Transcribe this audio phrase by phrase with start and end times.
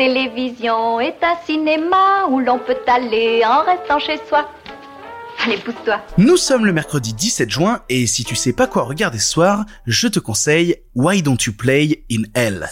[0.00, 4.48] télévision est un cinéma où l'on peut aller en restant chez soi.
[5.44, 6.00] Allez, pousse-toi.
[6.16, 9.66] Nous sommes le mercredi 17 juin et si tu sais pas quoi regarder ce soir,
[9.86, 12.70] je te conseille Why Don't You Play in Hell?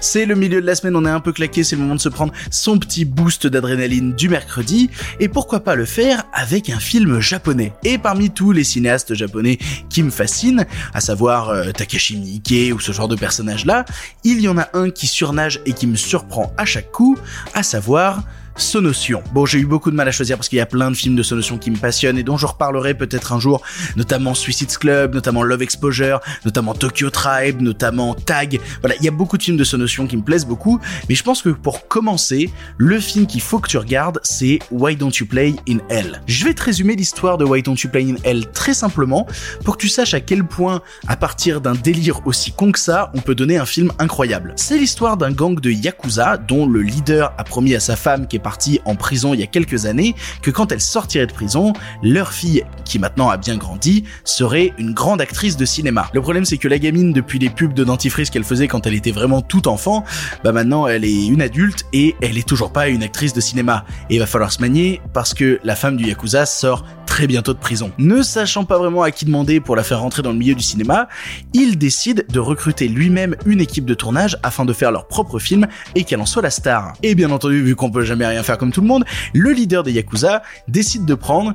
[0.00, 2.00] C'est le milieu de la semaine, on est un peu claqué, c'est le moment de
[2.00, 6.78] se prendre son petit boost d'adrénaline du mercredi, et pourquoi pas le faire avec un
[6.78, 7.72] film japonais.
[7.84, 12.80] Et parmi tous les cinéastes japonais qui me fascinent, à savoir euh, Takashi Miike ou
[12.80, 13.86] ce genre de personnage-là,
[14.24, 17.16] il y en a un qui surnage et qui me surprend à chaque coup,
[17.54, 18.24] à savoir
[18.58, 19.22] Sonotion.
[19.32, 21.16] Bon, j'ai eu beaucoup de mal à choisir parce qu'il y a plein de films
[21.16, 23.62] de Sonotion qui me passionnent et dont je reparlerai peut-être un jour,
[23.96, 28.60] notamment Suicide Club, notamment Love Exposure, notamment Tokyo Tribe, notamment Tag.
[28.80, 31.22] Voilà, il y a beaucoup de films de Sonotion qui me plaisent beaucoup, mais je
[31.22, 35.26] pense que pour commencer, le film qu'il faut que tu regardes, c'est Why Don't You
[35.26, 36.20] Play in Hell?
[36.26, 39.26] Je vais te résumer l'histoire de Why Don't You Play in Hell très simplement
[39.64, 43.10] pour que tu saches à quel point, à partir d'un délire aussi con que ça,
[43.14, 44.52] on peut donner un film incroyable.
[44.56, 48.36] C'est l'histoire d'un gang de Yakuza dont le leader a promis à sa femme qui
[48.36, 48.40] est
[48.84, 52.64] en prison il y a quelques années que quand elle sortirait de prison, leur fille,
[52.84, 56.08] qui maintenant a bien grandi, serait une grande actrice de cinéma.
[56.12, 58.94] Le problème c'est que la gamine, depuis les pubs de dentifrice qu'elle faisait quand elle
[58.94, 60.04] était vraiment toute enfant,
[60.44, 63.84] bah maintenant elle est une adulte et elle est toujours pas une actrice de cinéma.
[64.10, 66.84] Et il va falloir se manier parce que la femme du Yakuza sort
[67.18, 67.90] très bientôt de prison.
[67.98, 70.62] Ne sachant pas vraiment à qui demander pour la faire rentrer dans le milieu du
[70.62, 71.08] cinéma,
[71.52, 75.66] il décide de recruter lui-même une équipe de tournage afin de faire leur propre film
[75.96, 76.92] et qu'elle en soit la star.
[77.02, 79.82] Et bien entendu, vu qu'on peut jamais rien faire comme tout le monde, le leader
[79.82, 81.54] des Yakuza décide de prendre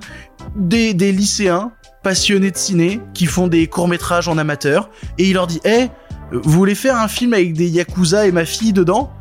[0.57, 1.71] des, lycéens
[2.03, 5.87] passionnés de ciné qui font des courts-métrages en amateur et il leur dit "Eh,
[6.33, 9.13] vous voulez faire un film avec des Yakuza et ma fille dedans?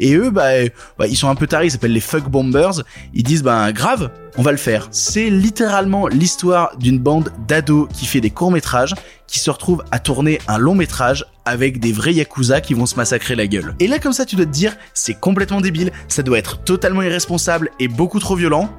[0.00, 0.50] Et eux, bah,
[0.98, 2.82] bah, ils sont un peu tarés, ils s'appellent les fuck bombers.
[3.14, 4.88] Ils disent, bah, grave, on va le faire.
[4.90, 8.94] C'est littéralement l'histoire d'une bande d'ados qui fait des courts métrages,
[9.26, 12.96] qui se retrouvent à tourner un long métrage avec des vrais yakuza qui vont se
[12.96, 13.74] massacrer la gueule.
[13.78, 17.02] Et là, comme ça, tu dois te dire, c'est complètement débile, ça doit être totalement
[17.02, 18.70] irresponsable et beaucoup trop violent.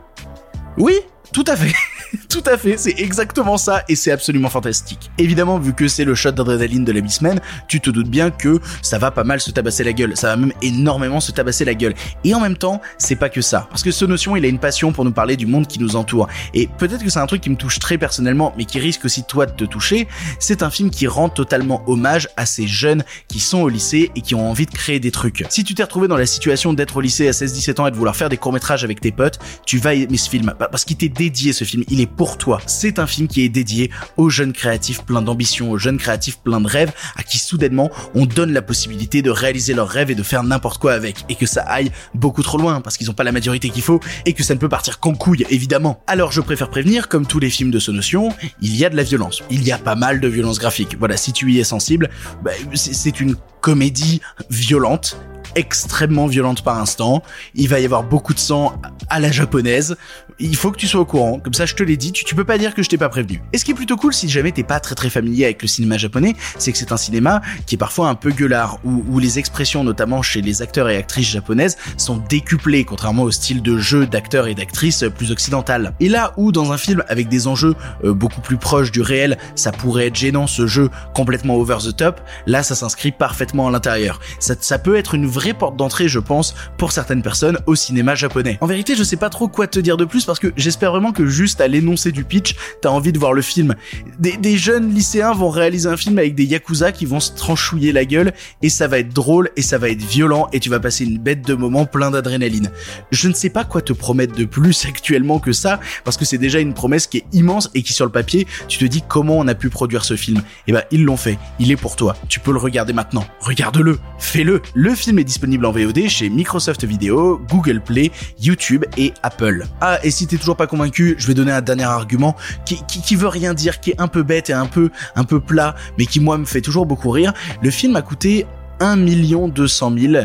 [0.78, 0.94] Oui,
[1.34, 1.74] tout à fait.
[2.30, 5.12] Tout à fait, c'est exactement ça et c'est absolument fantastique.
[5.18, 8.60] Évidemment, vu que c'est le shot d'adrénaline de la semaine, tu te doutes bien que
[8.82, 11.74] ça va pas mal se tabasser la gueule, ça va même énormément se tabasser la
[11.74, 11.94] gueule.
[12.24, 14.60] Et en même temps, c'est pas que ça, parce que ce notion, il a une
[14.60, 16.28] passion pour nous parler du monde qui nous entoure.
[16.54, 19.24] Et peut-être que c'est un truc qui me touche très personnellement, mais qui risque aussi
[19.24, 20.08] toi de te toucher.
[20.40, 24.22] C'est un film qui rend totalement hommage à ces jeunes qui sont au lycée et
[24.22, 25.46] qui ont envie de créer des trucs.
[25.50, 27.96] Si tu t'es retrouvé dans la situation d'être au lycée à 16-17 ans et de
[27.96, 30.98] vouloir faire des courts métrages avec tes potes, tu vas aimer ce film parce qu'il
[30.98, 31.84] t'est dédié ce film.
[31.90, 32.62] Il est pour toi.
[32.66, 36.62] C'est un film qui est dédié aux jeunes créatifs pleins d'ambition, aux jeunes créatifs pleins
[36.62, 40.24] de rêves, à qui soudainement on donne la possibilité de réaliser leurs rêves et de
[40.24, 43.24] faire n'importe quoi avec, et que ça aille beaucoup trop loin parce qu'ils ont pas
[43.24, 46.02] la maturité qu'il faut et que ça ne peut partir qu'en couille évidemment.
[46.08, 48.30] Alors je préfère prévenir, comme tous les films de ce notion,
[48.62, 49.44] il y a de la violence.
[49.50, 50.98] Il y a pas mal de violence graphique.
[50.98, 52.10] Voilà, si tu y es sensible,
[52.44, 55.18] bah, c'est une comédie violente
[55.56, 57.24] extrêmement violente par instant.
[57.56, 58.74] Il va y avoir beaucoup de sang
[59.10, 59.96] à la japonaise.
[60.40, 61.40] Il faut que tu sois au courant.
[61.40, 62.12] Comme ça, je te l'ai dit.
[62.12, 63.42] Tu, tu peux pas dire que je t'ai pas prévenu.
[63.54, 65.68] Et ce qui est plutôt cool, si jamais t'es pas très très familier avec le
[65.68, 69.20] cinéma japonais, c'est que c'est un cinéma qui est parfois un peu gueulard, où, où
[69.20, 73.78] les expressions, notamment chez les acteurs et actrices japonaises, sont décuplées, contrairement au style de
[73.78, 75.94] jeu d'acteurs et d'actrices plus occidental.
[76.00, 79.38] Et là où dans un film avec des enjeux euh, beaucoup plus proches du réel,
[79.56, 83.72] ça pourrait être gênant ce jeu complètement over the top, là ça s'inscrit parfaitement à
[83.72, 84.20] l'intérieur.
[84.40, 88.58] Ça peut être une vraie porte d'entrée, je pense, pour certaines personnes au cinéma japonais.
[88.62, 91.12] En vérité, je sais pas trop quoi te dire de plus parce que j'espère vraiment
[91.12, 93.76] que juste à l'énoncé du pitch, t'as envie de voir le film.
[94.20, 98.06] Des, jeunes lycéens vont réaliser un film avec des yakuza qui vont se tranchouiller la
[98.06, 101.06] gueule et ça va être drôle et ça va être violent et tu vas passer
[101.06, 102.70] une bête de moments plein d'adrénaline.
[103.12, 106.38] Je ne sais pas quoi te promettre de plus actuellement que ça parce que c'est
[106.38, 109.38] déjà une promesse qui est immense et qui sur le papier, tu te dis comment
[109.38, 110.40] on a pu produire ce film.
[110.40, 112.16] Et eh ben ils l'ont fait, il est pour toi.
[112.28, 113.26] Tu peux le regarder maintenant.
[113.40, 114.62] Regarde-le, fais-le.
[114.74, 119.66] Le film est disponible en VOD chez Microsoft Video, Google Play, YouTube et Apple.
[119.80, 122.36] Ah, et si t'es toujours pas convaincu, je vais donner un dernier argument
[122.66, 125.40] qui, qui, veut rien dire, qui est un peu bête et un peu, un peu
[125.40, 127.32] plat, mais qui moi me fait toujours beaucoup rire.
[127.64, 128.46] Le film a coûté
[128.82, 130.24] 1 200 000,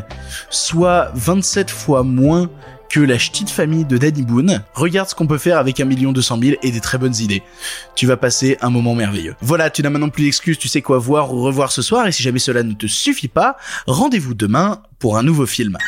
[0.51, 2.51] soit 27 fois moins
[2.89, 6.13] que la petite famille de Danny Boone regarde ce qu'on peut faire avec un million
[6.13, 7.43] deux cent mille et des très bonnes idées.
[7.95, 9.35] Tu vas passer un moment merveilleux.
[9.41, 12.13] Voilà, tu n'as maintenant plus d'excuses, tu sais quoi voir ou revoir ce soir, et
[12.13, 13.57] si jamais cela ne te suffit pas,
[13.87, 15.79] rendez-vous demain pour un nouveau film.